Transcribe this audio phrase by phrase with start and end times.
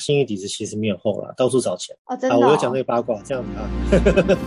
[0.00, 1.94] 幸运底子其实没有厚了，到处找钱。
[2.06, 2.46] 哦，真的、啊，哦。
[2.46, 4.38] 我又讲这个八卦，这样子啊。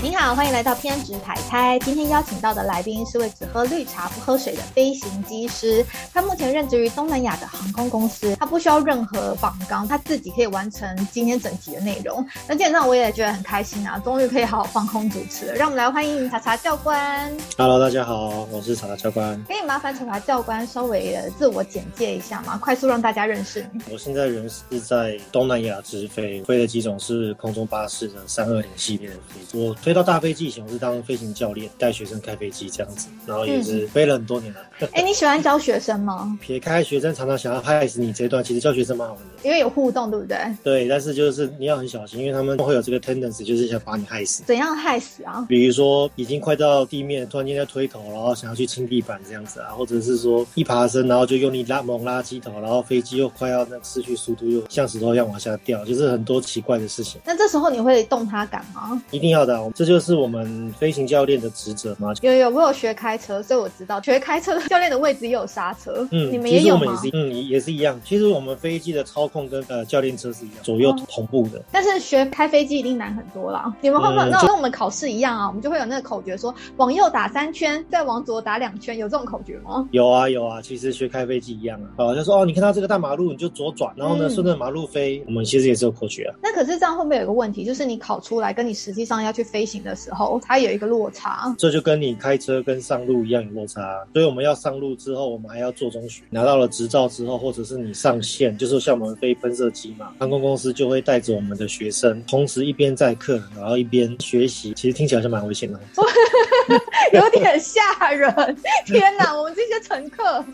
[0.00, 1.76] 您好，欢迎来到偏执台猜。
[1.80, 5.84] 今天邀请到的来宾是位只喝绿茶不喝水的飞行机师，
[6.14, 12.24] 他目前任职于东南亚的航空公司，他不需要任何绑纲，他自己可以完成今天整集的内容。
[12.46, 15.54] 那基本上我也觉得很开心啊，终于可以好好放空主持了。
[15.54, 17.36] 让我们来欢迎查查教官。
[17.58, 19.42] Hello，大家好，我是查查教官。
[19.48, 22.56] 可以麻烦查查教官稍微的自我简介一下吗？
[22.56, 23.82] 快速让大家认识你。
[23.90, 29.58] 我现在人是在东南亚直飞，飞的机种是空中巴士的三二零系列的飞机。
[29.58, 34.60] 我飞到大飞机以前，我是当飞行教练，带学生开飞机这样子，然后也是飞了很多年了。
[34.92, 36.36] 哎、你喜欢教学生吗？
[36.44, 39.28] 撇开学生常常想要害死你这一段，其实教学生蛮好玩的。
[39.42, 40.36] 因为有互动，对不对？
[40.62, 44.42] 对，但是就是你要很小心，因为他们会有这个 tendency，就是想把你害死。
[44.42, 45.46] 怎样害死啊？
[45.48, 57.18] 比如说已经快到地面，突然间在推头，然后想要去清地板这样子啊，或者是说一爬升，然后就用力拉猛拉机头，然后飞机又快要那失去速度，又像石头一样往下掉，就是很多奇怪的事情。
[57.24, 59.02] 那这时候你会动它感吗？
[59.12, 62.12] 一定要的、啊，这就是我们飞行教练的职责吗。
[62.20, 66.04] 有有，我有学开车，所以我知道学开车的教练的位置也有刹车。
[66.10, 67.10] 嗯，你们也有吗我们也？
[67.12, 68.00] 是，嗯，也是一样。
[68.04, 71.62] 其实我们飞机的操控跟呃教练车是一样，左右哦同步的。
[71.70, 73.72] 但是学开飞机一定难很多啦。
[73.80, 75.46] 你们会不会嗯那跟我们考试一样啊？
[75.46, 79.86] 我们就会有那个口诀说往右打三圈，再往左打两圈，有这种口诀吗？
[79.92, 82.06] 有啊有啊，其实学开飞机一样啊。
[82.06, 85.22] 啊，就说哦，你看到这个大马路你就左转，然后呢嗯顺着马路飞。
[85.26, 86.34] 我们其实也是有口诀啊。
[86.42, 91.54] 那可是这样会不会有个问题，就是你考出来跟你实际上要去飞行的时候，它有一个落差？
[91.58, 96.22] 这就跟你开车跟上路一样有落差，所以我们要上路之后，我们还要做中学。
[96.30, 104.72] 拿到了执照之后，或者是你上线，就是像我们飞喷射机嘛，航空公司就会带着我们的学生，同时一边载客，然后一边学习。
[104.72, 105.78] 其实听起来就蛮危险的。
[107.12, 108.56] 有点吓人！
[108.86, 110.44] 天哪，我们这些乘客。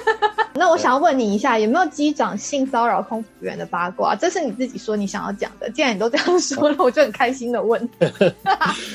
[0.54, 4.14] 那我想要问你一下，有没有机长性骚扰空服员的八卦？
[4.14, 5.68] 这是你自己说你想要讲的。
[5.70, 7.88] 既然你都这样说了，我就很开心的问。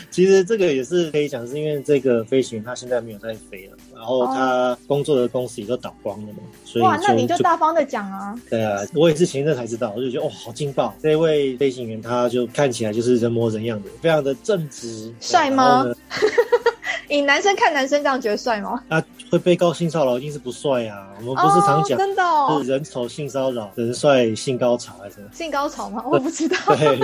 [0.09, 8.33] 其实这个也是可以讲，是因为这个飞行员他现在没有在飞了，然后他工作的公司也都倒光了嘛，所以哇，那你就就大方的讲啊。
[8.49, 10.93] 对啊，我也是前一阵才知道，我就觉得哦，好劲爆！
[11.01, 15.85] 这位飞行员他就看起来就是人模人样的，非常的正直，帅吗
[17.09, 18.81] 以男生看男生这样觉得帅吗？
[18.89, 21.07] 啊会被告性骚扰，一定是不帅啊！
[21.19, 25.27] 我们不是常讲、哦、真的哦，是人丑性骚扰，人帅性高潮还是什么？
[25.31, 26.03] 性高潮吗？
[26.07, 26.57] 我不知道。
[26.65, 26.99] 对，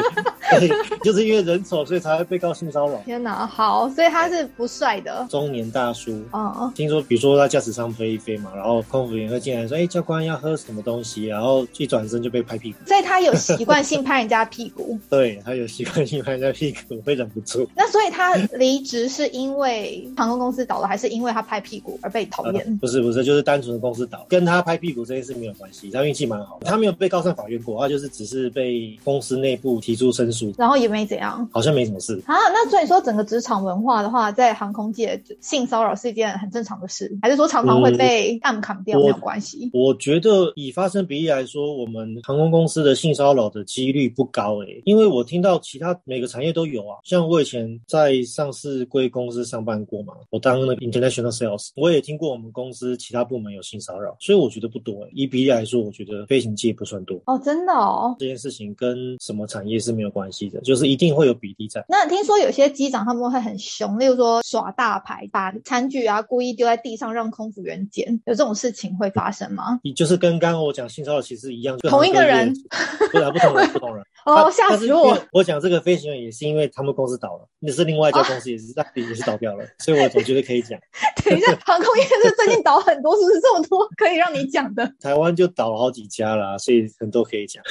[0.60, 0.70] 对，
[1.04, 2.98] 就是因为人丑，所以才会被告性骚扰。
[3.06, 5.24] 天哪，好，所以他是不帅的。
[5.30, 12.80] 中年大叔，哦，听说，比如说他驾驶舱飞一飞嘛，然后空服员会进来说：“哎、教官要喝什么东西？”然后一转身就被拍屁股。
[12.88, 14.98] 所以他有习惯性拍人家屁股。
[15.12, 17.70] 对他有习惯性拍人家屁股，会忍不住。
[17.76, 22.78] 那所以他离职是因为航空公司倒了，还是因为他拍屁股而被讨厌、呃？
[22.82, 25.90] 不是不是，就是单纯的公司倒，跟他拍屁股这件事没有关系。
[25.92, 32.36] 他运气蛮好，他没有被告上法院过，他就是只是被公司内部提出申诉，然后也没怎样，好像没什么事啊。
[32.54, 39.70] 那所以说，整个职场文化的话，在航空界性骚扰是一件很正常的事，还是说常常会被暗砍掉、嗯、没有关系？
[39.74, 55.10] 我觉得以发生比例来说，我们航空公司的性骚扰的几率不高诶、欸，因为我听到其他每个产业都有啊，像我以前在上市贵公司上班过嘛，我当那个 international sales，我也听过我们公司其他部门有性骚扰，所以我觉得不多、欸。
[55.14, 58.16] 以比例来说，我觉得飞行界不算多哦，真的哦。
[58.20, 61.86] 这件事情跟什么产业是没有关系的，就是一定会有比例在。
[61.88, 69.80] 那听说有些机长他们会很凶，例如说耍大牌，把餐具啊故意丢在地上让空服员捡，有这种事情会发生吗？
[69.84, 72.54] 你就是跟刚刚我讲性骚扰其实一样，同一个人，
[73.12, 74.06] 不然不同人，不同人。
[74.26, 75.18] 哦，吓死我！
[75.32, 80.80] 我讲这个飞行员也是因为他们公司倒了，那是另外一家公司也是，但也是倒掉了，所以我总觉得可以讲。
[81.24, 84.92] 等一下，航空业是最近倒很多，是不是这么多可以让你讲的？
[85.00, 87.64] 台湾就倒了好几家啦，所以很多可以讲。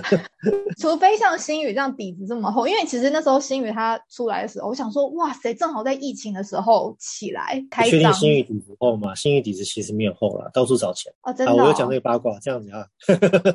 [0.78, 8.12] 除非像新宇这样底子这么厚，因为其实那时候新宇他出来的时候，我想说，哇塞，正好在疫情的时候起来开确定张。
[8.12, 9.14] 星宇底子厚吗？
[9.14, 11.10] 新宇底子其实没有厚啦，到处找钱。
[11.22, 11.54] 哦，真的。
[11.54, 12.86] 我有讲这个八卦，这样子啊。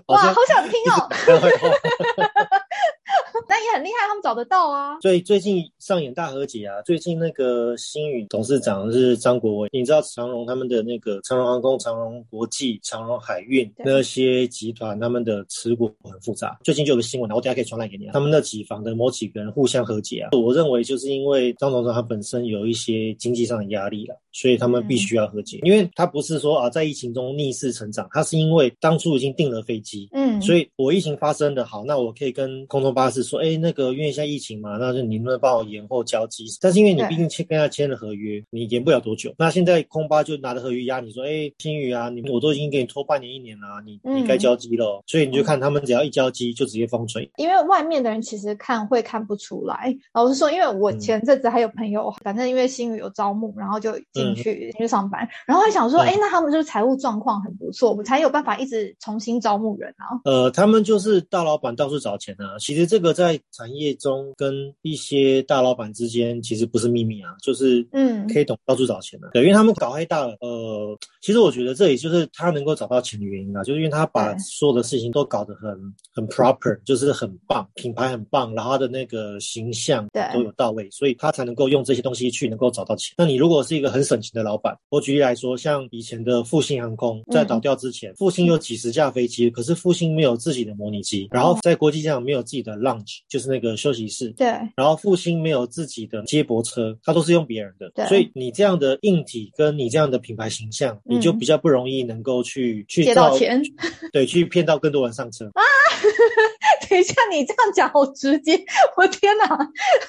[0.07, 2.30] 哇，好想听哦。
[2.35, 2.47] 哦。
[3.47, 4.97] 但也很厉害，他们找得到啊。
[4.99, 16.57] 最最近上演大和解啊，最近那个星宇董事长是张国伟，你知道长荣他们的那个长荣航空、长荣国际、长荣海运那些集团，他们的持股很复杂。
[16.63, 18.11] 最近就有个新闻，我等下可以传来给你啊。
[18.13, 36.45] 他们那几房的某几个人互相和解啊，我认为就是因为张董事长他本身有一些经济上的压力了，所以他们必须要和解，因为他不是说啊在疫情中逆势成长，他是因为当初已经订了飞机，嗯，所以我疫情发生的好，那我可以跟空中巴士说，哎，那个因为现在疫情嘛，那就你能不能帮我延后交机？
[36.61, 39.33] 但是因为你毕竟签跟他签了合约，你延不了多久。
[39.37, 47.27] 那现在空巴就拿着合约压你说，哎，新宇啊，你我都已经给你拖半年一年了，你你该交机了，所以你就看他们只要一交机就直接封存。
[47.37, 60.19] 因为外面的人其实看会看不出来，老实说，因为我前阵子还有朋友，反正因为新宇有招募，然后就进去进去上班，然后还想说，哎，那他们就是财务状况很不错，我才有办法一直重新招募人啊。
[60.25, 62.57] 呃，他们就是大老板到处找钱啊。
[62.59, 69.29] 其实这个在产业中跟一些大老板之间其实不是秘密啊，就是嗯，可以懂到处找钱的。
[69.33, 70.35] 对，因为他们搞黑大了。
[70.41, 75.71] 呃，其实我觉得这也就是他能够找到钱的原因啊，就是因为他把所有的事情都搞得很
[76.13, 83.13] 很 proper，就是很棒，品牌很棒，然后他的那个形象都有到位，所以他才能够用这些东西去能够找到钱。
[83.17, 94.29] 那你如果是一个很省钱的老板，我举例来说，像以前的复兴航空在倒掉之前，复兴有几十架飞机，可是复兴没有自己的模拟机，然后在国际上没有自己的 lounge，就是那个休息室。
[94.31, 94.47] 对。
[94.75, 97.89] 然后复兴没有自己的接驳车，它都是用别人的。
[97.95, 98.05] 对。
[98.07, 103.61] 所以你这样的硬体跟你这样的品牌形象，你就比较不容易能够去去借到钱。
[104.11, 105.45] 对，去骗到更多人上车。
[105.53, 105.63] 啊。
[106.91, 108.61] 等一下， 你这样讲我直接，
[108.97, 109.57] 我天哪！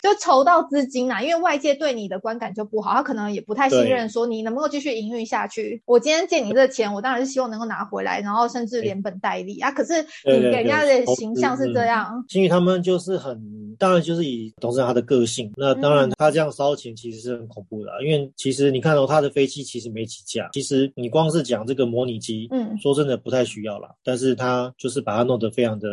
[0.03, 5.81] 就筹到资金啊，因为外界对你的观感就不好，他可能也不太信任，说你能不能继续营运下去。
[5.87, 9.71] 我今天借你这钱，我当然是希望能够拿回来，然后甚至连本带利啊。
[9.71, 13.41] 可是你给人家的形象是这样，因为他们就是很，
[13.79, 25.89] 当然就是以董事长他的个性，那当然他这样烧钱其实是很恐怖的，因为其实你看到他的飞机其实没几架，其实你光是讲这个模拟机，嗯，说真的不太需要了，但是他就是把它弄得非常的。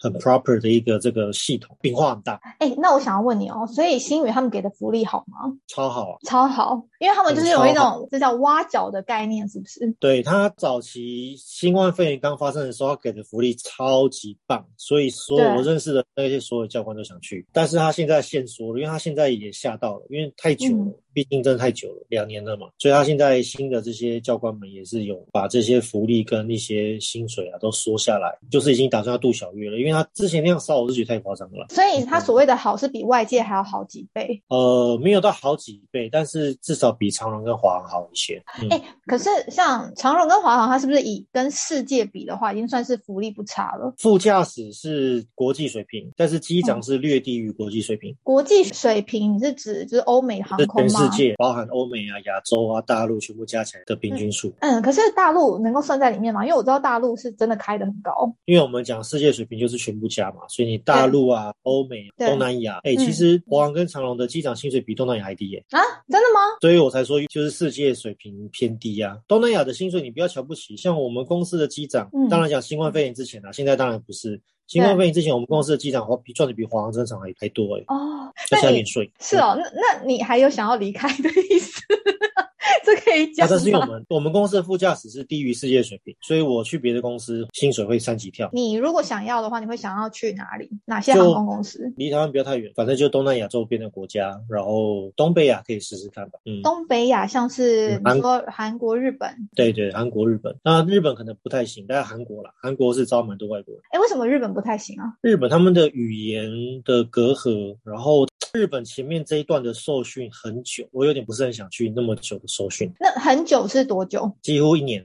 [0.00, 2.40] 很 proper 的一个这个系统，变化很大。
[2.58, 5.52] 哎，那我想要问你哦，所以新宇他们给的福利好吗？
[5.68, 9.94] 超好啊，超好，因为他们就是有一种这叫挖角的概念，是不是？
[10.00, 17.46] 对他早期新冠肺炎刚发生的时候，他给的福利超级棒，所以所有我认识的那些所有教官都想去。
[17.52, 20.92] 但是他现在限缩了，因为他现在也吓到了，因为太久了。
[21.12, 29.78] 毕竟真的太久了，两年了嘛，所以他现在新的这些教官们也是有把这些福利跟一些薪水啊都缩下来，就是已经打算要度小月了。
[29.78, 31.66] 因为他之前那样烧，我是觉得太夸张了。
[31.70, 34.42] 所以他所谓的好是比外界还要好几倍？
[34.48, 38.42] 呃，没有到好几倍，但是至少比长荣跟华航好一些。
[38.70, 43.92] 哎，可是像长荣跟华航，它是不是以跟世界比的话，已经算是福利不差了？
[43.98, 48.14] 副驾驶是国际水平，但是机长是略低于国际水平。
[48.22, 50.99] 国际水平你是指就是欧美航空吗？
[51.04, 54.52] 世界包含欧美啊、亚洲啊、大陆全部加起来的平均数。
[54.60, 56.44] 嗯，可是大陆能够算在里面吗？
[56.44, 58.12] 因为我知道大陆是真的开的很高。
[58.44, 65.64] 因为我们讲世界水平就是全部加嘛，所以你大陆啊、欧美、东南亚，哎，其实华航跟长龙的机长薪水比东南亚还低耶。
[65.70, 66.40] 啊，真的吗？
[66.60, 69.16] 所以我才说就是世界水平偏低啊。
[69.26, 74.40] 东南亚的薪水你不要瞧不起，像我们公司的机长，当然讲新冠肺炎之前啊，现在当然不是。
[74.70, 77.82] 新冠肺炎之前，我们公司的机长华比赚的比华航机场还还多哎。
[77.88, 79.10] 哦，而且还免税。
[79.18, 81.82] 是哦，那那你还有想要离开的意思？
[82.86, 83.48] 这可以讲。
[83.48, 88.48] 但是因为我们我们公司的副驾驶是低于世界水平，所以我去别的公司薪水会三级跳。
[88.52, 90.70] 你如果想要的话，你会想要去哪里？
[90.84, 91.92] 哪些航空公司？
[91.96, 96.38] 离台湾不要太远，反正就东南亚周边的国家，然后东北亚可以试试看吧。
[96.44, 99.28] 嗯，东北亚像是你说韩国、日本。
[99.54, 100.54] 对对，韩国、日本。
[100.62, 103.82] 那日本可能不太行，但是韩国啦，韩国是招蛮多外国人。
[103.90, 105.12] 哎，为什么日本不太行啊？
[105.22, 106.50] 日本他们的语言
[106.84, 112.90] 的隔阂，然后日本前面这一段的受训很久，我有点不是很想去那么久的受训。
[113.00, 114.30] 那很久是多久？
[114.42, 115.04] 几乎一年。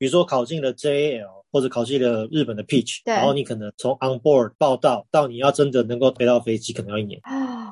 [0.00, 1.45] 比如说考进了 JL。
[1.56, 7.18] 或者考进了日本的 Peach，然后你可能从 on board 报道到你要真的能够飞到飞机，可能要一年。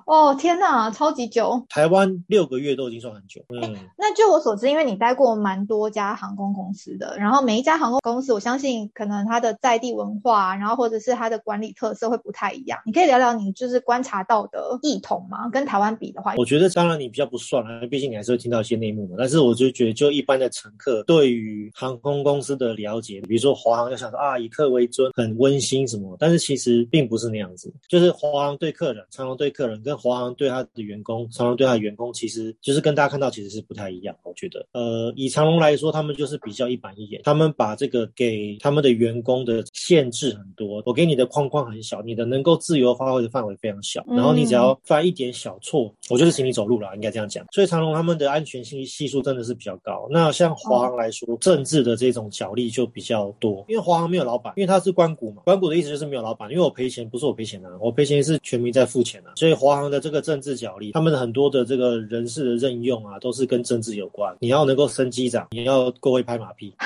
[0.07, 1.63] 哦天哪，超级久！
[1.69, 3.43] 台湾六个月都已经算很久。
[3.51, 12.79] 嗯，那据我所知，因为你待过蛮多家航空公司的，然后每一家航空公司，我相信可能它的在地文化，然后或者是它的管理特色会不太一样。
[12.87, 15.47] 你可以聊聊你就是观察到的异同吗？
[15.51, 19.17] 跟台湾比的话，我觉得当然你比较不算了，毕竟你还是会听到一些内幕嘛。
[19.19, 23.74] 但是我就觉得，就一般的乘客对于航空公司的了解，比如说华。
[23.77, 26.17] 航就想说啊，以客为尊，很温馨什么？
[26.19, 27.73] 但是其实并不是那样子。
[27.89, 34.15] 就是华航对客人，长荣对客人，跟华航对他的员工，长荣对他的员工，其实就是跟大家看到其实是不太一样。
[34.23, 40.83] 我觉得，呃，以长荣来说，他们就是比较一板一眼，他们把这个给他们的员工的限制很多。
[40.87, 44.05] 我给你的框框很小，你的能够自由发挥的范围非常小。
[44.09, 47.45] 然后你只要犯一点小错，我就是请你走路了，应该这样讲。
[47.53, 50.07] 所以长荣他们的安全性系数真的是比较高。
[50.11, 53.64] 那像华航来说，政治的这种角力就比较多。
[53.69, 55.43] 因为华航没有老板，因为他是关谷嘛。
[55.45, 56.51] 关谷的意思就是没有老板。
[56.51, 59.33] 因为我赔钱不是我赔钱啊，我赔钱是全民在付钱啊。
[59.37, 64.37] 所以华华航的这个政治角力，他们的很多的这个人事的任用啊，都是跟政治有关。
[64.41, 66.75] 你要能够升机长，你要够会拍马屁。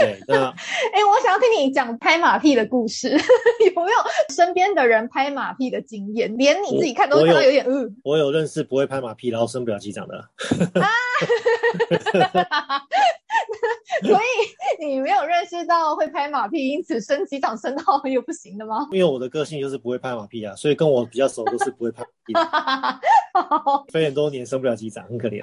[0.00, 0.46] 对，那
[0.94, 6.34] 哎，我想要听你讲拍马屁的故事， 有没有身边的人拍马屁的经验？
[6.38, 7.94] 连你自己看都看到有点嗯。
[8.02, 10.16] 我有认识不会拍马屁，然后升不了机长的。
[10.16, 10.88] 啊，
[14.02, 18.88] 所以你没有认识到会拍马屁，因此升机长升到又不行的吗？
[18.92, 23.00] 因为我的个性就是不会拍马屁啊，所以跟我比较熟都是不会拍马屁。
[23.92, 25.42] 飞很多年升不了机长，很可怜。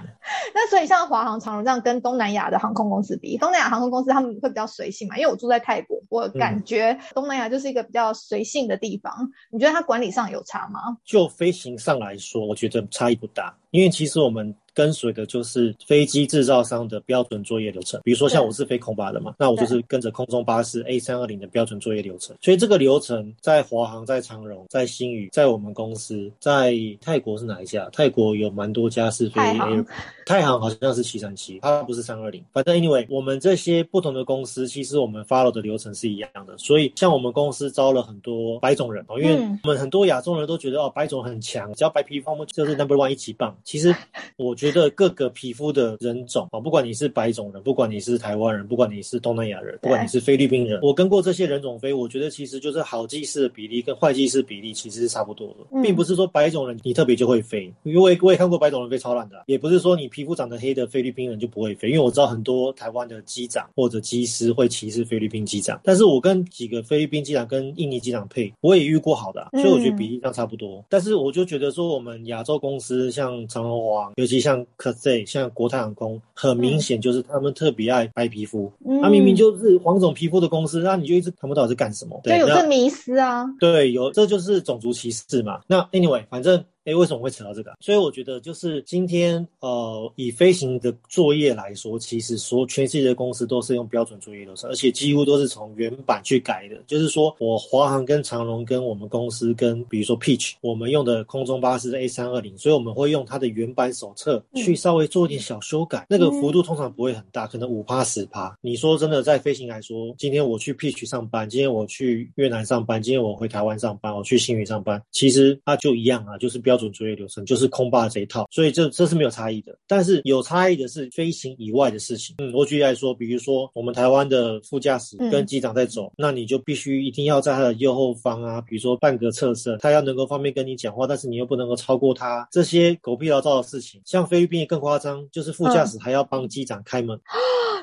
[0.54, 5.18] 那所以像华航、长荣这样跟东南亚的航空公司比，东南亚航空公司他们会比较随性嘛？
[5.18, 9.14] 因为我住在泰国，我感觉东南亚就是一个比较随性的地方。
[9.52, 10.98] 你觉得它管理上有差吗？
[11.06, 14.56] 就飞行上来说，我觉得差异不大，因为其实我们。
[14.78, 22.36] 跟随的就是飞机制造商的标准作业流程，比如说像我是飞空巴的嘛，那我就是跟着空中巴士 A 三二零的标准作业流程。
[22.44, 27.90] 所以这个流程在华航、在长荣、在新宇、在我们公司、在泰国是哪一家？
[27.92, 29.84] 泰国有蛮多家是飞 A，
[30.28, 32.46] 太航好像是七三七，它不是三二零。
[32.54, 36.56] 反正 anyway，我们这些不同的公司，其实我们 follow 的流程是一样的。
[36.60, 39.34] 所以像我们公司招了很多白种人哦，因为
[39.64, 43.57] 我们很多亚洲人都觉得哦，白种很强，只要白皮肤就是 number one 一级棒。
[43.64, 43.94] 其实
[44.38, 74.94] 我觉得各个皮肤的人种啊，不管你是白种人，不管你是台湾人，不管你是东南亚人，不管你是菲律宾人，我跟过这些人种飞，我觉得其实就是好技师的比例跟坏技师比例其实是差不多的，并不是说白种人你特别就会飞，因为我也看过白种人飞超烂的，也不是说你皮肤长得黑的菲律宾人就不会飞，因为我知道很多台湾的机长或者机师会歧视菲律宾机长，但是我跟几个菲律宾机长跟印尼机长配，我也遇过好的，所以我觉得比例上差不多，但是我就觉得说我们亚洲公司像长荣王，尤其像科。
[75.04, 82.20] 对，像国泰航空，很明显就是他们特别爱白皮肤，他明明就是黄种皮肤的公司，那你就一直看不到是干什么？
[82.24, 83.46] 对，有这迷思啊。
[83.60, 85.62] 对，有，这就是种族歧视嘛。
[85.68, 86.64] 那 anyway，反正。
[86.88, 87.74] 哎，为什么会扯到这个？
[87.82, 96.78] 所以我觉得就是今天，呃，以飞行的作业来说，其实说全世界的公司都是用标准作业流程，而且几乎都是从原版去改的。
[96.88, 108.58] 就是说我华航跟长龙跟我们公司跟比如说 Peach，我们用的空中巴士 A 三二零，所以我们会用它的原版手册去稍微做一点小修改，那个幅度通常不会很大，可能五趴十趴。
[108.62, 116.77] 你说真的，在飞行来说，今天我去 Peach 上班，今天我去越南上班，今天我回台湾上班，我去新宇上班，其实它就一样啊，就是标。
[116.78, 119.78] 准作业流程就是空霸这一套，所以这这是没有差异的。
[119.88, 122.36] 但是有差异的是飞行以外的事情。
[122.40, 132.48] 嗯，我举例来说，比如说我们台湾的副驾驶跟机长在走，那你就必须一定要在他的右后方啊，比如说半个侧身，他要能够方便跟你讲话，但是你又不能够超过他。
[132.52, 137.20] 这些狗屁倒灶的事情，像菲律宾也更夸张，就是副驾驶还要帮机长开门。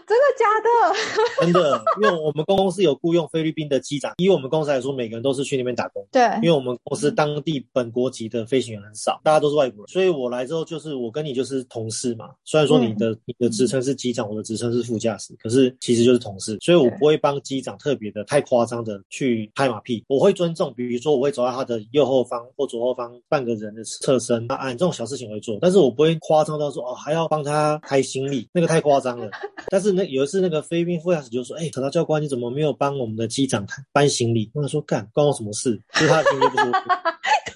[0.07, 0.71] 真的假的？
[1.41, 6.07] 真的，因为我们公司有雇佣菲律宾的机长，以我们公司来说，每个人都是去那边打工。
[6.13, 12.31] 对，因为我们公司当地本国籍的飞行员很少，大家都是外国人，所以我来之后就是我跟你就是同事嘛。
[12.45, 20.05] 虽然说你的你的职称是机长，我的职称是副驾驶，可是其实就是同事，所以我不会帮机长特别的太夸张的去拍马屁。
[20.09, 29.31] 我会尊重，比如说我会走到他的右后方或左后方半个人的侧身，啊，这种小事情会做，但是我不会夸张到说哦还要帮他开行李，那个太夸张了。
[29.71, 29.95] 但是。
[29.95, 35.81] 那有一次，那个菲律宾副驾驶就说：“哎，可达教官，你怎么没有帮我们的机长搬行李？”我想说：“干，关我什么事？
[35.93, 36.73] 就是他的行李不是我。”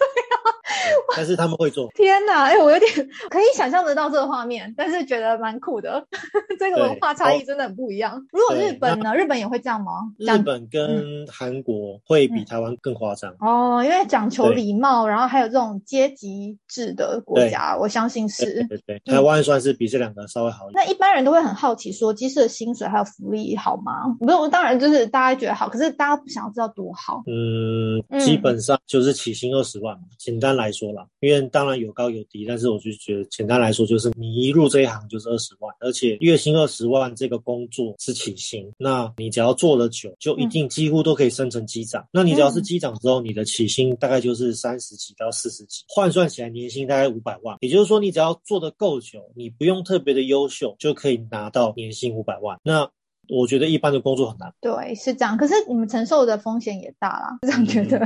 [1.16, 1.88] 但是他们会做。
[1.94, 2.90] 天哪，哎，我有点
[3.30, 6.06] 可以想象得到这个画面，但是觉得蛮酷的。
[6.58, 8.26] 这个文化差异真的很不一样。
[8.32, 9.14] 如果日本呢？
[9.14, 9.92] 日本也会这样吗？
[10.18, 18.64] 日本跟韩国会比台湾更夸张哦，因为讲求礼貌，然后还有这种阶级制的国家，我相信是。
[18.68, 20.84] 对对，台湾算是比这两个稍微好一点。
[20.84, 24.16] 那一般人都会很好奇，说机师的薪水还有福利好吗？
[24.18, 27.22] 不是，当然就是大家觉得好，可是大家不想要知道多好。
[27.26, 31.06] 嗯，基本上就是起薪二十万嘛，简单来说啦。
[31.20, 42.06] 因为当然有高有低，但是我就觉得简单来说，就是你一入这一行就是二十万，而且月薪二十万这个工作是起薪，那你只要做了久，就一定几乎都可以升成机长。
[42.12, 47.56] 那你只要是机长之后，你的起薪大概就是三十几到四十几，换算起来年薪大概五百万。
[47.60, 52.58] 也就是说，你只要做的够久，你不用特别的优秀，就可以拿到年薪五百万。
[52.62, 52.88] 那
[53.28, 54.52] 我觉得一般的工作很难。
[54.60, 55.36] 对，是这样。
[55.36, 58.00] 可是你们承受的风险也大啦，这样觉得。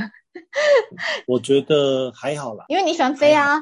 [1.27, 3.61] 我觉得还好啦，因为你喜欢飞啊。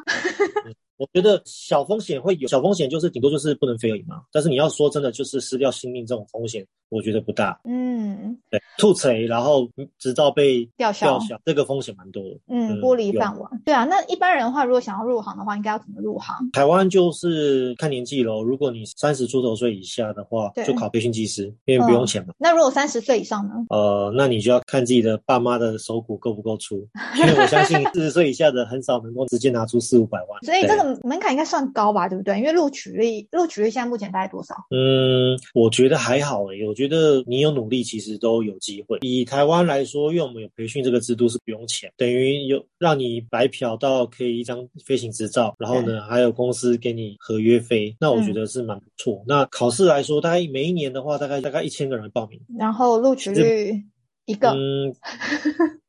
[1.00, 4.20] 我觉得小风险会有，小风险就是顶多就是不能飞而已嘛。
[4.30, 7.58] 但是你要说真的，就是失掉性命这种风险，我觉得不大。
[7.64, 9.66] 嗯，对，吐锤然后
[9.98, 12.38] 直到被吊销，这个风险蛮多的。
[12.48, 13.50] 嗯，玻璃饭碗。
[13.64, 16.50] 对啊，那一般人的话，如果想要入行的话，应该要怎么入行？
[16.52, 18.42] 台湾就是看年纪喽。
[18.42, 22.34] 如果你三十出头岁以下的话，就考培训技师，因为不用钱嘛。
[22.36, 23.54] 那如果三十岁以上呢？
[23.70, 26.86] 呃，那你就要看自己的爸妈的手骨够不够粗，
[27.18, 30.44] 因为我相信 四十岁以下的很少能够直接拿出四五百万。
[30.44, 32.38] 所以这个门槛应该算高吧，对不对？
[32.38, 34.54] 因为录取率，录取率现在目前大概多少？
[34.70, 38.98] 嗯，我觉得还好诶，我觉得你有努力，其实都有机会。
[39.02, 49.22] 以台湾来说，因为我们有培训这个制度是不用钱，等于有让你白嫖到可以一张飞行执照，然后呢还有公司给你合约飞，那我觉得是蛮不错。
[49.26, 53.84] 那考试来说，大概每一年的话，大概大概一千个人报名，然后录取率
[54.26, 54.50] 一个。
[54.50, 54.94] 嗯。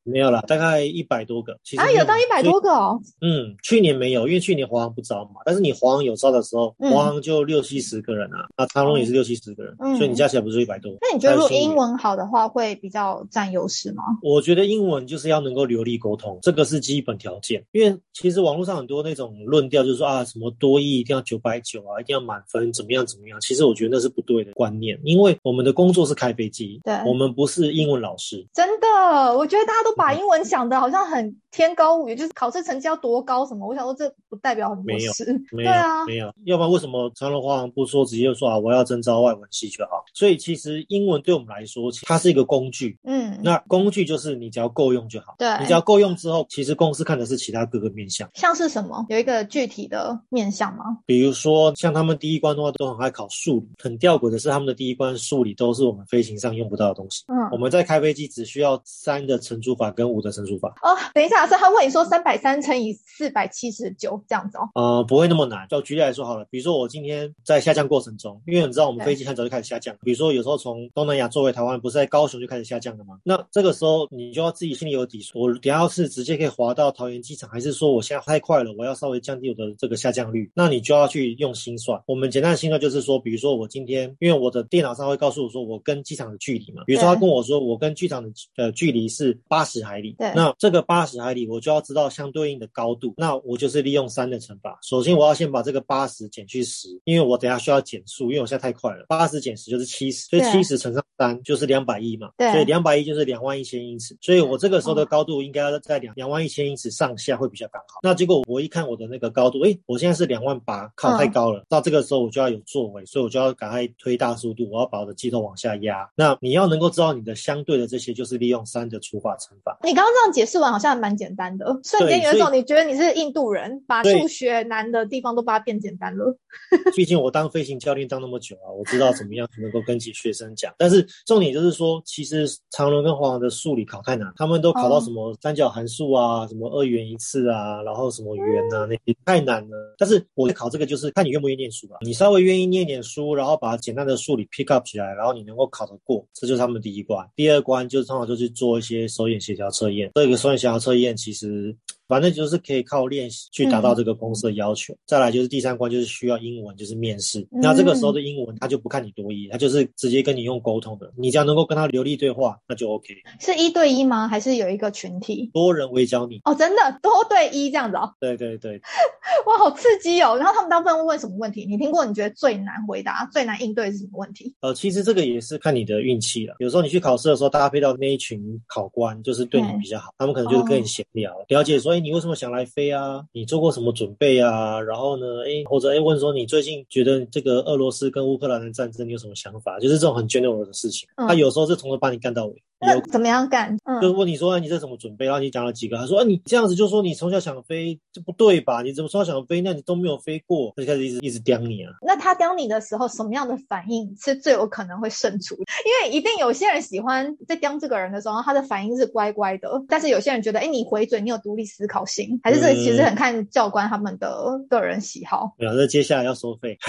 [0.04, 1.52] 没有啦，大概一百多个。
[1.76, 3.00] 啊，有到一百多个哦。
[3.20, 5.40] 嗯，去年没有，因为去年华航不招嘛。
[5.44, 10.92] 但是你华航有招的时候，华航就六七十个人啊，那长龙也是六七十个人，所以你加起来不是一百多。
[11.00, 14.02] 那你觉得如果英文好的话，会比较占优势吗？
[14.22, 17.64] 我觉得英文就是要能够流利沟通，这个是基本条件。
[17.72, 23.40] 因为其实网络上很多那种论调，就是说啊，什么多译一定要九百九啊，一定要满分，怎么样怎么样。
[23.40, 28.46] 其实我觉得那是不对的观念，因为我们的工作是开飞机，对，我们不是英文老师。
[28.52, 31.36] 真的，我觉得大家都把英文想的好像很。
[31.54, 33.68] 天高物远，就是考试成绩要多高什么？
[33.68, 40.02] 我想说这不代表很多事， 对啊，没有，要不然为什么长隆华航不说直接说啊，我要征招外文系就好？
[40.14, 50.84] 所以其实英文对我们来说，它是一个工具，嗯，那工具就是你只要够用就好，对，你只要够用之后，其实公司看的是其他各个面向，像是什么有一个具体的面向吗？
[51.04, 60.70] 比如说像他们第一关的话，都很爱考数理，很吊诡的是他们的第一关数理都是我们飞行上用不到的东西，嗯，我们在开飞机只需要三个乘除法跟五的乘除法。
[60.82, 61.42] 哦，等一下。
[61.42, 65.66] 是他问你说三百三乘以四百七十九这样子哦，呃，不会那么难。
[65.68, 73.18] 就举例来说好了，比如说我今天在下降过程中，因为你知道我们飞机很早就开始下降，比如说有时候从东南亚作为台湾，不是在高雄就开始下降了吗？
[73.24, 80.50] 那这个时候你就要自己心里有底，我等下是直接可以滑到桃园机场，还是说我现在太快了，我要稍微降低我的这个下降率？
[80.54, 82.00] 那你就要去用心算。
[82.06, 91.32] 我们简单的心算就是说，比如说我今天，因为我的电脑上会告诉我说我跟机场的距离嘛，比如说他跟我说我跟机场的呃距离是八十海里，对，那这个八十海。
[91.32, 94.78] 里我就要知道相对应的高度，那我就是利用三的乘法。
[94.82, 99.06] 首先我要先把这个八十减去十，因为我等下需要减速，因为我现在太快了。
[99.08, 102.30] 八十减十就是七十，所以七十乘上三就是两百一嘛。
[102.36, 108.00] 对，所以两百一就是两万一千英尺，所以我这个时候的高度应该要在两两万一千英尺上下会比较刚好。
[108.02, 111.64] 那结果我一看我的那个高度，诶，我现在是两万八，靠太高了。
[111.68, 116.06] 到这个时候我就要有作为，所以我就要赶快推大速度，我要把我的机头往下压。
[116.14, 119.78] 那你要能够知道你的相对的这些，就是利用三的除法乘法。
[119.82, 121.66] 你刚刚这样解释完，好像蛮简单的。
[121.84, 126.36] 瞬间有一种你觉得你是印度人，把数学难的地方都把它变简单了。
[126.94, 130.72] 毕竟我当飞行教练当那么久啊，我知道怎么样能够跟起学生讲。
[130.76, 139.94] 但是重点就是说，其实长伦跟华航的数理考太难，他们都考到什么三角函数啊，什么二元一次啊，然后什么圆啊，那些太难了。
[139.98, 141.96] 但是我考这个就是看你愿不愿意念书吧。
[142.02, 147.26] 你稍微愿意念点书，然后把简单的数理 pick up 起来，然后你能够考得过，这就是他们第一关。
[147.34, 150.10] 第二关就是通常就去做一些手眼协调测验。
[150.14, 151.76] 这个双语协调测验其实。
[152.08, 154.94] 反正就是可以靠练习去达到这个公司的要求。
[155.06, 157.46] 再来就是第三关，就是需要英文，就是面试。
[157.50, 161.10] 那这个时候的英文，他就不看你多一，他就是直接跟你用沟通的。
[161.16, 163.14] 你只要能够跟他流利对话，那就 OK。
[163.40, 164.28] 是一对一吗？
[164.28, 165.48] 还是有一个群体？
[165.54, 168.12] 多人围剿你哦，真的多对一这样子哦。
[168.20, 168.78] 对对对，
[169.46, 170.36] 哇，好刺激哦！
[170.36, 171.64] 然后他们大部分会问什么问题？
[171.64, 172.04] 你听过？
[172.04, 174.54] 你觉得最难回答、最难应对是什么问题？
[174.60, 176.56] 呃，其实这个也是看你的运气了。
[176.58, 182.90] 有时候你去考试的时候，搭配到那一群考官，就是对你比较好，他们可能就是跟你闲聊，了解说，哎，你为什么想来飞？
[182.90, 184.80] 啊，你做过什么准备啊？
[184.80, 189.78] 然后呢，哎，或者哎，问说你最近觉得这个俄罗斯跟乌克兰的战争你有什么想法？
[189.78, 191.08] 就是这种很 general 的事情。
[191.16, 192.62] 他有时候是从头把你干到尾。
[192.82, 193.76] 那 怎么样干？
[193.84, 195.26] 嗯就是问你说，你这怎么准备？
[195.26, 198.82] 然后你讲了几个，他说，啊，你这样子就说你从小想飞，这不对吧？
[198.82, 199.60] 你怎么从小想飞？
[199.60, 201.92] 那你都没有飞过，他就开始一直一直刁你啊。
[202.04, 205.54] 那他刁你的时候，什么样的反应是最有可能会胜出？
[205.54, 215.54] 因为一定有些人喜欢在刁这个人的时候，他的反应是乖乖的；但是有些人觉得，哎，你回嘴，你有独立思考性，还是这其实很看教官他们的个人喜好。
[215.58, 216.76] 没有，那接下来要收费。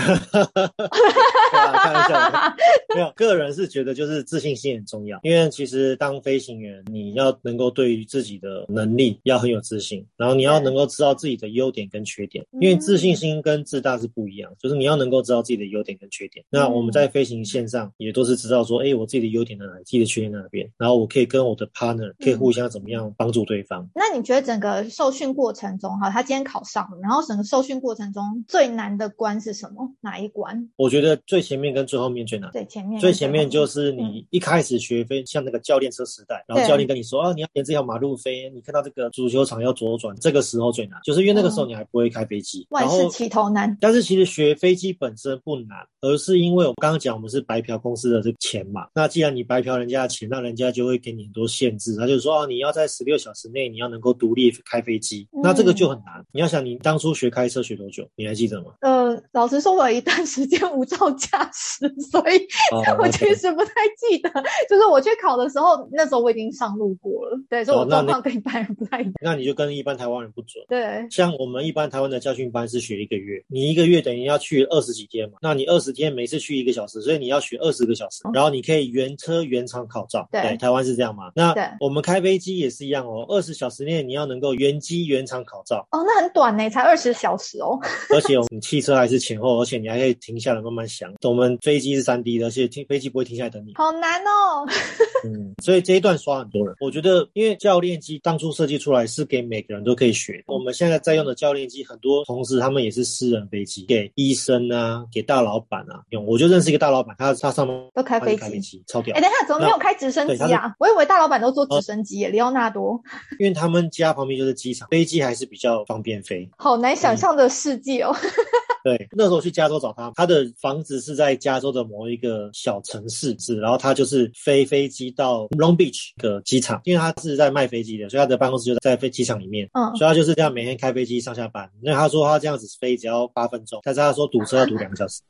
[1.51, 2.55] 开玩笑，
[2.95, 5.82] 没有，个人是觉得就是自信心很重要，因为其实。
[5.83, 16.43] 实当飞行员，你要能够对于自己的能力要很有自信，然后你要能够知道自己的优点跟缺点，因为自信心跟自大是不一样，就是你要能够知道自己的优点跟缺点。
[16.49, 23.89] 那我们在飞行线上也都是知道说，哎，我自己的优点在哪里，自己的缺点在哪边，然后我可以跟我的 partner 可以互相怎么样帮助对方。
[23.93, 29.93] 那你觉得整个受训过程中，哈，他今天考上了，然后整个受训过程中最难的关是什么？
[30.01, 30.69] 哪一关？
[30.75, 32.51] 我觉得最前面跟最后面最难。
[32.51, 43.77] 最前面，最前面就是你一开始学飞，像那个教练车时代，然后教练跟你说啊，你要沿这条马路飞，你看到这个足球场要左转，这个时候最难，就是因为那个时候你还不会开飞机，万事起头难。
[43.79, 48.87] 但是其实学飞机本身不难，而是因为我刚刚讲我们是白嫖公司的这个钱嘛。
[48.93, 56.23] 那既然你白嫖人家的钱，那人家就会给你很多限制，他就说哦，你要在十六小时内你要能够独立开飞机，那这个就很难。
[56.33, 58.05] 你要想你当初学开车学多久？
[58.15, 58.73] 你还记得吗？
[58.81, 62.45] 呃，老实说，我有一段时间无照驾驶，所以
[62.99, 64.29] 我其实不太记得。
[64.69, 69.13] 就是我去考的时候，那时候我已经上路过了，对，所以我状况跟一般人不太一样。
[69.21, 70.63] 那你就跟一般台湾人不准。
[70.67, 80.27] 对，像我们一般台湾的教训班是学一个月，你一个月等于要去二十几天嘛，那你二十天每次去一个小时，所以你要学二十个小时，然后你可以原车原厂考照。
[80.31, 81.31] 对，台湾是这样嘛？
[81.35, 85.87] 那我们开飞机也是一样哦，二十小时内你要能够原机原厂考照。
[85.91, 87.79] 哦，那很短呢，才二十小时哦。
[88.13, 91.13] 而且我们汽车还是前后，而且你还可以停下来慢慢想。
[91.21, 93.73] 我们飞机是三 D 的，而且停飞机不会停下来等你。
[93.75, 94.67] 好难哦。
[95.25, 96.75] 嗯，所以这一段刷很多人。
[96.79, 100.43] 我觉得，因为教练机当初设计出来是给每个人都可以学。
[100.47, 105.82] 我们现在在用的教练机，很多同事他们也是私人飞机，给医生啊，给大老板
[106.27, 109.15] 我就认识一个大老板，他他上班都开飞机，超屌。
[109.15, 110.73] 哎，等一下，怎么没有开直升机啊？
[110.79, 113.01] 我以为大老板都坐直升机耶，里奥纳多。
[113.39, 116.49] 因为他们家旁边就是机场，飞机还是比较方便飞。
[116.57, 118.15] 好难想象的世界哦。
[118.83, 131.69] 对，那时候去加州找他，他的房子是在加州的某一个小城市，是，然后他就是飞飞机到 Long Beach 的机场，因为他是在卖飞机的，所以他的办公室就在飞机场里面，嗯，所以他就是这样每天开飞机上下班。
[131.81, 135.21] 那他说他这样子飞只要八分钟，但是他说堵车要堵两个小时。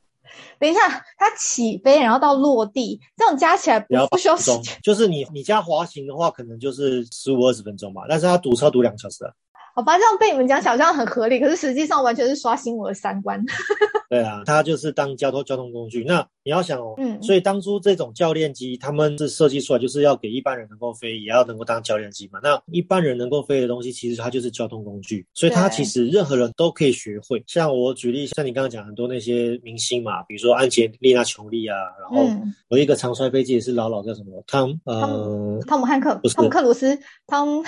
[0.58, 0.80] 等一下，
[1.18, 9.32] 它起飞然后到落地，这样加起来不不需要时间，就是你你加滑行的话，可能就是十五二十分钟吧，但是它堵车堵两个小时啊。
[9.74, 13.44] 好吧，这样被你们讲好像很合理，可是实际上完全是刷新我的三观。
[14.08, 16.04] 对啊，它就是当交通交通工具。
[16.04, 22.38] 那你要想哦，嗯，所以当初这种教练机，他们是设计出来就是要给一般人能够飞，也要能够当教练机嘛。
[22.40, 27.42] 那一般人能够飞的东西，其实它就是交通工具，所以它其实任何人都可以学会。
[27.48, 32.30] 像我举例，像你刚刚讲很多那些明星嘛，比如说安吉丽娜琼丽啊，然后
[32.68, 37.64] 有一个长摔飞机也是老老叫什么汤呃汤姆汉克，不是汤姆克鲁斯汤。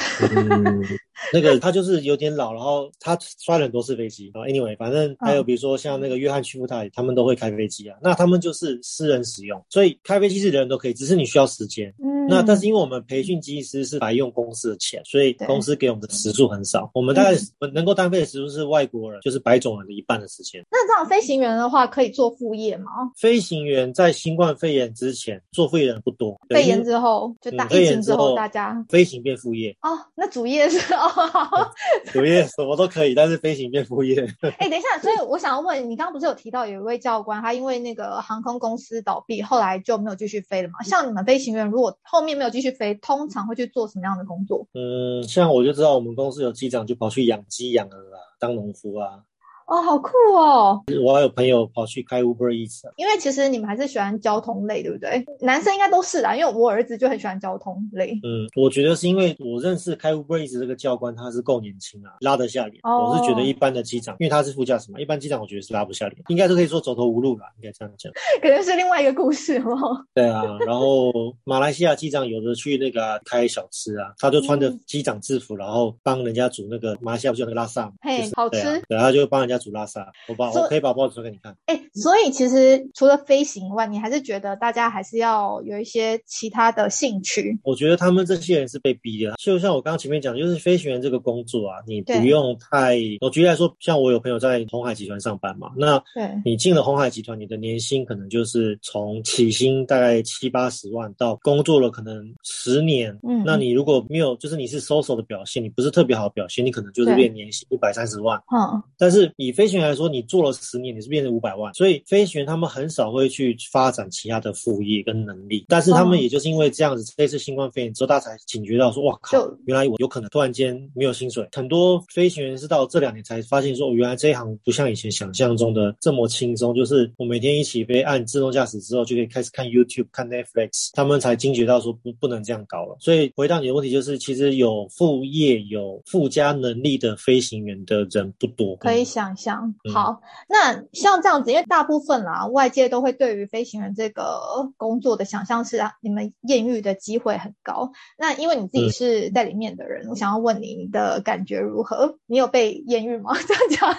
[1.33, 4.31] 那个他就是有点老，然后他摔了很多次飞机。
[4.35, 7.97] 然后 anyway，反正还有比如说像那个约翰屈夫泰，他们都会开飞机啊。
[8.03, 11.93] 那他们就是私人使用，所以开飞机是人人都可以，只是你需要时间。
[12.03, 12.27] 嗯。
[12.29, 16.91] 那但是因为我们培训机师是白用公司的钱，所以公司给我们的时数很少。
[16.93, 17.39] 我们大概
[17.73, 20.61] 能够单飞的时数是外国人，就是白种人的一半的时间。
[20.71, 22.91] 那这样飞行员的话可以做副业吗？
[23.17, 29.77] 飞行员在新冠肺炎之前做副业的人不多，肺炎之后就大疫情之后大家飞行变副业。
[29.83, 31.06] 哦，那主业是哦。
[32.13, 34.21] 主业什么都可以，但是飞行变副业。
[34.59, 40.83] 哎，等一下，所以我想要问你，刚刚不是有提到有一位教官，他因为那个航空公司倒闭，后来就没有继续飞了嘛？
[40.85, 44.67] 像你们飞行员，如果后面没有继续飞，通常会去做什么样的工作？
[44.75, 49.21] 嗯，像我就知道我们公司有机长就跑去养鸡养鹅啊，当农夫啊。
[49.67, 50.85] 哦，好酷哦！
[51.05, 55.25] 我还有朋友跑去开 Uber Eats，因为其实你们还是喜欢交通类，对不对？
[55.41, 58.13] 男生应该都是啦，因为我儿子就很喜欢交通类。
[58.23, 62.81] 嗯，我觉得是因为我认识开 Uber Eats 这个教官，他是够年轻啊，拉得下脸。
[62.85, 68.13] 我是觉得一般的机长，因为他是副驾驶嘛，一般机长我觉得是拉不下脸，应该都可以说走投无路了，应该这样讲。
[68.41, 69.77] 可能是另外一个故事哦。
[70.15, 71.11] 对啊，然后
[71.43, 80.13] 马来西亚机长有的去那个开小吃啊，他就穿着机长制服，然后帮人家煮那个马来西亚不就那个拉萨，嘿，好吃，然后就帮人家煮拉萨。
[80.29, 81.57] 我把我可以把报纸传给你看。
[81.67, 87.59] 哎，所以其实除了飞行以外，你还是觉得大家还是要有一些其他的兴趣。
[87.63, 92.99] 我觉得他们这些人是被逼的，就像我刚刚前面讲，就是飞行员这个工作啊，你不用太。
[93.21, 96.03] 我举例来说，像我有朋友在红海集团上班嘛，那
[96.45, 103.19] 你进了红海集团，你的年薪可能就是从起薪大概七八十万到工作了可能十年。
[103.23, 108.39] 嗯，那你如果没有，就是你是 social 的表现，你不是特别好的表现，你可能就是变年薪一百三十万。
[108.53, 115.65] 嗯，但是以以飞行员来说，你做了十年，你是变成五百万，所以飞行员他们很少会去发展其他的副业跟能力。
[115.69, 121.47] 但是他们也就是因为这样子，这次新冠肺炎之后，大家才警觉到说，哇靠，原来我有可能突然间没有薪水。
[121.53, 132.97] 很多飞行员是到这两年才发现说，原来这一行不像以前想象中的这么轻松，就是我每天一起飞按自动驾驶之后，就可以开始看 YouTube、看 Netflix，他们才惊觉到说不不能这样搞了。
[133.01, 139.75] 所以回到你的问题，就是其实有副业、有附加能力的飞行员的人不多，可以想象。
[139.93, 147.93] 好，那像这样子，因为大部分啦，外界都会对于飞行员这个工作的想象是啊，你们艳遇的机会很高。
[148.19, 152.17] 那因为你自己是在里面的人，我想要问你，你的感觉如何？
[152.27, 153.33] 你有被艳遇吗？
[153.47, 153.91] 这样讲，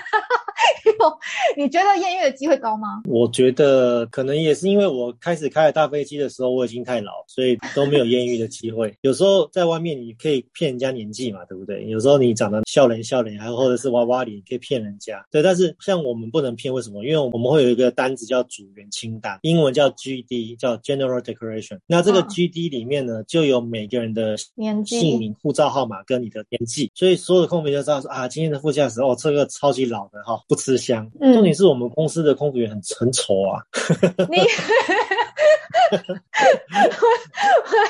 [1.00, 1.18] 有？
[1.56, 3.02] 你觉得艳遇的机会高吗？
[3.06, 8.96] 我觉得可能也是因为我开始开了大飞机的时候，我已经太老，所以都没有艳遇的机会。
[9.02, 11.86] 有时候在外面你可以骗人家年纪嘛，对不对？
[11.88, 15.24] 有时候你长得笑脸笑脸，还或者是娃娃脸，可以骗人家。
[15.30, 17.04] 对，但是像我们不能骗，为什么？
[17.04, 21.80] 因为我们会有一个单子叫组员清单，英文叫 GD，叫 General Declaration。
[21.86, 31.10] 那这个 GD 里面呢，就有每个人的年纪、姓名、护照号码跟你的年纪，所以所有的空服员就知道说啊，今天的副驾驶哦，这个超级老的哈，不吃香。
[31.20, 33.62] 重点是我们公司的空服员很很丑啊。
[34.32, 34.38] 你，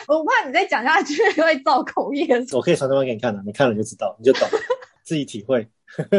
[0.07, 2.27] 我怕你再讲下去会造口业。
[2.53, 4.47] 我可以传照片给你看的，你看了就知道，你就懂，
[5.03, 5.67] 自己体会。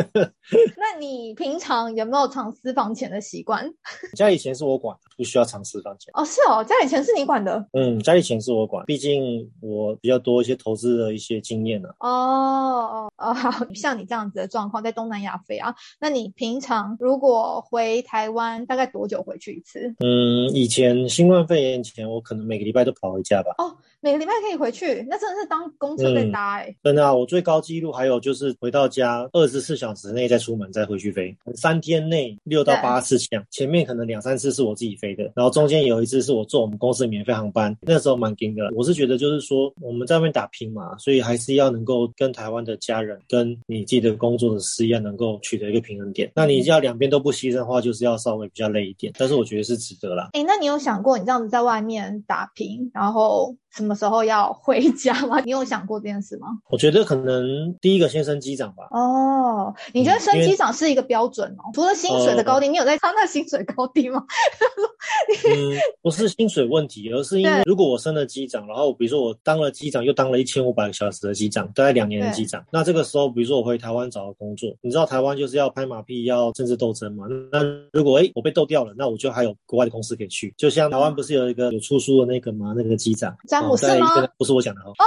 [0.77, 3.69] 那你平常有没有藏私房钱的习惯？
[4.17, 6.11] 家里钱是我管，不需要藏私房钱。
[6.15, 7.65] 哦，是哦，家里钱是你管的。
[7.73, 11.89] 嗯，家里钱是我管，毕竟我比较多一些投资的一些经验呢。
[12.01, 13.35] 哦哦
[13.75, 19.95] 像你这样子的状况，在东南亚飞啊，那你平常如果回台湾，大概多久回去一次？
[20.01, 23.55] 嗯，以前新冠肺炎前，我可能每个礼拜都跑回家吧。
[23.59, 26.75] 哦，每个礼拜可以回去，那真的是当公车在搭哎。
[26.83, 33.45] 真的啊，我最高纪录还有就是回到家二十四小时内再出门再回去飞，三天内六到八次这样。
[33.51, 38.71] 前面可能两三次是我自己飞的，然后中间有一次是我坐我们公司的免费航班，那时候蛮惊的。
[38.75, 46.31] 我是觉得就是说我们在外面打拼嘛，所以还是要能够跟台湾的家人跟你自己的工作的事业能够取得一个平衡点。
[46.35, 50.31] 那你要两边都不牺牲的话，就是要稍微比较累一点，但是我觉得是值得啦。
[50.33, 53.55] 哎，那你有想过你这样子在外面打拼，然后？
[53.71, 55.41] 什么时候要回家吗？
[55.45, 56.49] 你有想过这件事吗？
[56.71, 58.89] 我觉得可能第一个先升机长吧。
[58.91, 61.71] 哦，你觉得升机长是一个标准哦？
[61.75, 64.25] 除了薪水的高低，你有在看那薪水高低吗？
[65.49, 77.27] 嗯，不是薪水问题，而是因为如果我升了机长，然后比如说我当了机长，又当了一千五百个小时的机长，大概两年的机长，那这个时候，比如说我回台湾找个工作，你知道台湾就是要拍马屁，要政治斗争嘛？
[77.53, 77.61] 那
[77.93, 80.53] 如果哎我被斗掉了，那我就还有国外的公司可以去。
[80.57, 82.75] 就像台湾不是有一个有出书的那个吗？
[82.77, 83.37] 那个机长。
[83.63, 84.07] 不是吗？
[84.37, 84.91] 不是我讲的哈。
[84.91, 85.05] 哦，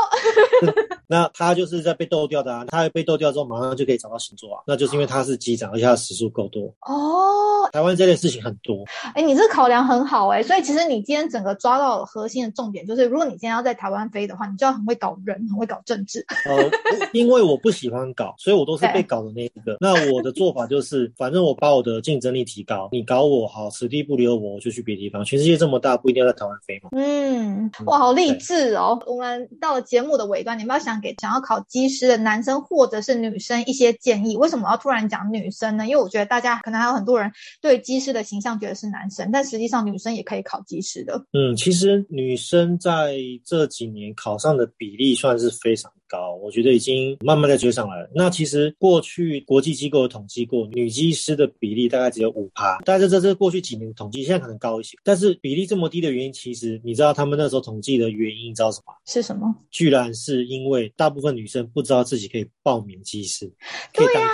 [1.08, 2.66] 那他就是在被斗掉的啊。
[2.68, 4.62] 他被斗掉之后，马上就可以找到新座啊。
[4.66, 6.64] 那就是因为他是机长，而且他的时速够多。
[6.82, 8.84] 哦，台湾这类事情很多。
[9.14, 10.42] 哎，你这考量很好哎。
[10.44, 16.26] 所以其实你今天整个抓到核心的重点，就是如果你今天要在台湾飞的话，你就要很会搞人，很会搞政治。
[16.46, 16.70] 呃，
[17.14, 19.78] 因为我不喜欢搞，所以我都是被搞的那一个。
[19.80, 25.24] 那我的做法就是， 反正我把我的竞争力提高，你搞我好，此地不留我，我就去别地方。
[25.24, 26.90] 全世界这么大，不一定要在台湾飞嘛。
[26.94, 34.36] 嗯，哇，好励是哦，我们到了节目的尾端，你们要想给想要考机师的男生或者是女生一些建议。
[34.36, 35.88] 为什么要突然讲女生呢？
[35.88, 41.18] 因为我觉得大家可能还有很多人对机师的形象觉得是男生，但实际上女生也可以考机师的。
[41.34, 45.92] 嗯，其实女生在这几年考上的比例算是非常。
[46.12, 48.10] 高，我觉得已经慢慢在追上来了。
[48.14, 52.80] 那其实过去国际机构有统计过，女技师的比例大概只有五趴。
[52.84, 54.98] 但是这这过去几年统计，现在可能高一些。
[55.06, 58.94] 但是比例这么低的原因，其实你知道他们那时候统计的原因，你知道什么？
[59.06, 59.56] 是什么？
[59.70, 63.50] 居然是因为大部分女生不知道自己可以报名技师。
[63.94, 64.28] 对呀，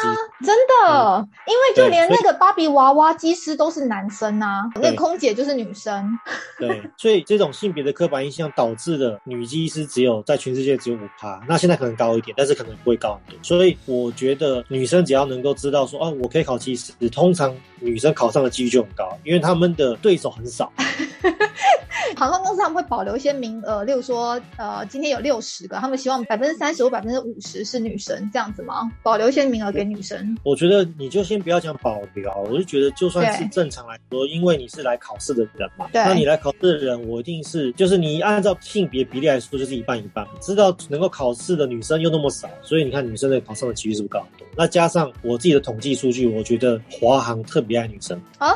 [0.44, 6.18] 真的，因为就连那个芭比娃娃机师都是男生啊，那空姐就是女生。
[6.60, 11.40] 对，所以这种性别的刻板印象导致的女技师只有在全世界只有五趴。
[11.48, 13.44] 那现现在可能高一点，但是可能不会高很多。
[13.44, 20.72] 所以我觉得女生只要能够知道说，哦，我可以考七十，通常女生考上的几率就很高，因为他们的对手很少。
[22.18, 28.92] 航空公司他们会保留一些名额，例如说，呃，今天有六十个，他们希望百分之三十或百分之五十是女生，这样子吗？
[29.04, 30.36] 保留一些名额给女生？
[30.44, 40.26] 我觉得你就先不要讲保留，我就觉得就算是正常来说，因为你是来考试的人嘛，那你来考试的人，我一定是就是你按照性别比例来说，就是一半一半。
[40.42, 44.48] 知道能够考试的女生又那么少，所以你看女生的考上的几率是不是高很多？
[44.58, 48.56] 那加上我自己的统计数据，我觉得华航特别爱女生啊。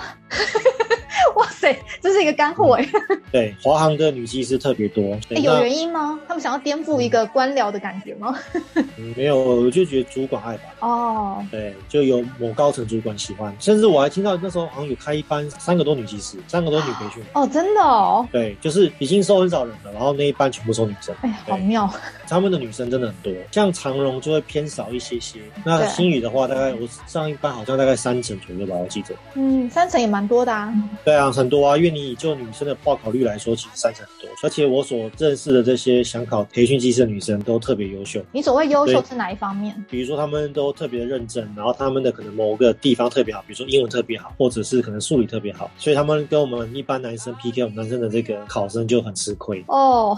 [1.36, 2.88] 哇塞，这是一个干货哎。
[3.32, 5.18] 对，华航的女技师特别多。
[5.30, 6.20] 有原因吗？
[6.28, 8.38] 他们想要颠覆一个官僚的感觉吗？
[9.16, 10.64] 没有，我就觉得主管爱吧。
[10.80, 17.24] 哦，对，就有某高层主管喜欢，甚至我还听到那时候好像有开一班三个多女技师，三个多女培训。
[17.34, 18.28] 哦，真的哦。
[18.32, 21.14] 对，就是已经收很少人了，然后那一班全部收女生。
[21.22, 21.90] 哎呀，好妙。
[22.28, 25.40] 他们的女生真的很多，像长荣就会偏少一些些。
[25.66, 29.10] 那新宇的话，大概我上一班好像大概三成左右吧，我记得。
[29.36, 30.74] 嗯，三成也蛮多的啊。
[31.04, 34.36] 对啊，很多啊，因为你就女生的报考率来说，其实三成很多。
[34.44, 38.22] 而且我所认识的这些想考培训技师的女生都特别优秀。
[38.32, 39.86] 你所谓优秀是哪一方面？
[39.90, 50.18] 比如说他们都特别认真，然后他们的可能某个地方特别好，比如说英文特别好，或者是可能数理特别好，所以他们跟我们一般男生 PK，我们男生的这个考生就很吃亏哦，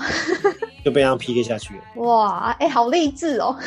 [0.86, 1.82] 就被他 PK 下去了。
[2.04, 3.58] 哇，哎，好励志哦。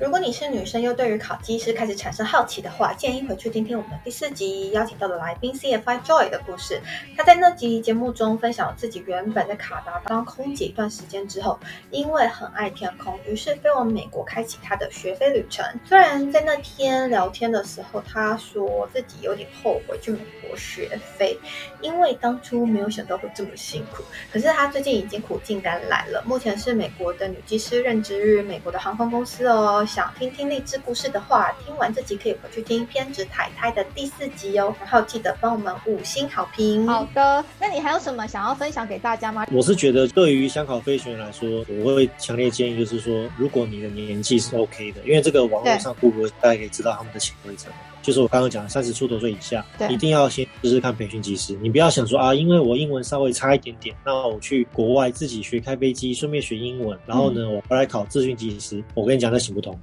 [0.00, 6.80] 如果你是女生，又对于考机师开始产生好奇的话，建议回去听听我们的第四集邀请到的来宾 CFI Joy 的故事。
[7.16, 11.56] 他在那集节目中分享了自己原本在卡达当空姐一段时间之后，
[11.92, 15.64] 因为很爱天空，于是飞往美国开启他的学飞旅程。
[15.84, 21.38] 虽然在那天聊天的时候，他说自己有点后悔去美国学飞，
[21.80, 24.02] 因为当初没有想到会这么辛苦。
[24.32, 29.83] 可是他最近已经苦尽甘来了，目前是美国的女机师，任职于美国的航空公司哦。
[29.86, 34.74] 想听听励志故事的话，听完这集可以回去听偏执太太的第四集哦。
[34.80, 36.86] 然后记得帮我们五星好评。
[36.86, 39.46] 好的，那你还有什么想要分享给大家吗？
[39.50, 47.68] 我是觉得对于想考飞行员来说，我会强烈建议就是说，如果你的年纪是 OK 的，因为这个网络上 Google 大家可以知道他们的潜规则，
[48.04, 51.58] 就是我刚刚讲的三十出头岁以下，一定要先试试看培训技师。
[51.62, 58.84] 你不要想说啊，因为我英文稍微差一点点，那我去国外自己学开飞机，顺便学英文，然后呢，我回来考自训技师。
[58.92, 59.74] 我跟你讲，那行不通。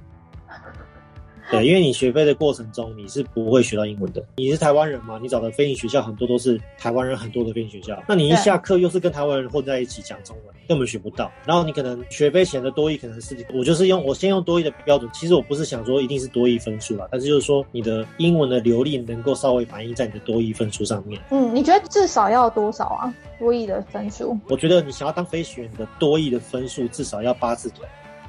[1.52, 4.24] 对，因为你学飞的过程中，你是不会学到英文的。
[4.36, 5.18] 你是台湾人嘛？
[5.20, 11.30] 你找的飞行学校很多都是台湾人很多的飞行学校，那你一下课又是跟台湾人混在一起讲中文，根本学不到。
[11.44, 15.10] 然后你可能学飞前的多义可能是，我就是用我先用多义的标准。
[15.12, 21.20] 其实我不是想说一定是多义分数啦，但是就是说你的英文的流利能够稍微反映在你的多义分数上面。
[21.30, 23.14] 嗯，你觉得至少要多少啊？
[23.38, 24.38] 多义的分数？
[24.48, 27.82] 我觉得你想要当飞行员的多义的分数至少要八字头。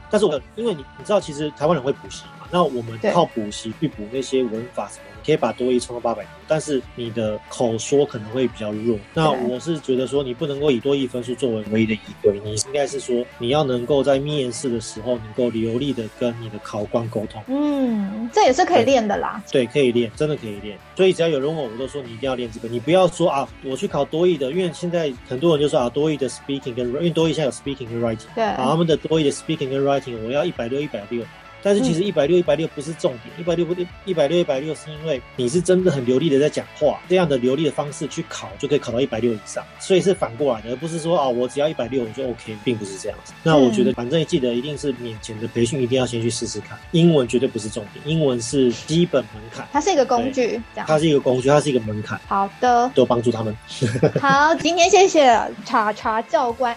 [0.09, 5.05] 但是我因为你你知道，其实台湾人会补习嘛，那我们靠补习去补那些文法什么。
[5.15, 8.99] 你可以把多一冲到八百多，但是你的口说可能会比较弱。
[9.13, 17.41] 那我是觉得说，你不能够以多一分数作为唯一的依归，你应该是说，你要能够在面试的时候能够流利的跟你的考官沟通。
[17.47, 19.41] 嗯，这也是可以练的啦。
[19.49, 20.77] 对，可以练，真的可以练。
[20.95, 22.67] 所以只要有人问我，我都说你一定要练这个。
[22.67, 31.23] 你不要说啊，我去考多译的，因为现在很多人就说啊，多译的 speaking 跟因为多译现在有 speaking 跟 writing，对，啊，他们的多译的 speaking 跟 writing，我要一百六一百六。
[31.63, 33.73] 但是其实一百六一百六不是重点，一百六不
[34.05, 43.33] 一百六一百六是因为你是真的很流利的在讲话，这样的流利的方式去考就可以考到一百六以上，所以是反过来的，而不是说啊我只要一百六我就 OK，并不是这样子。
[43.41, 46.77] 那我觉得反正记得一定是免钱的培训，一定要先去试试看。
[46.91, 50.85] 英文绝对不是重点，英文是基本门槛，它是一个工具，这样。
[50.87, 52.19] 它是一个工具，它是一个门槛。
[52.27, 53.55] 好的，多帮助他们。
[54.19, 56.75] 好，今天谢谢查查教官。